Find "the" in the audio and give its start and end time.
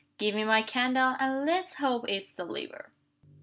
2.33-2.43